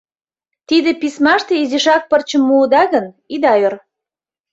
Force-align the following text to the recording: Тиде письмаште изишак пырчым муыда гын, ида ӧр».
Тиде 0.67 0.91
письмаште 1.01 1.53
изишак 1.63 2.03
пырчым 2.09 2.41
муыда 2.47 2.83
гын, 2.93 3.05
ида 3.33 3.53
ӧр». 3.67 3.73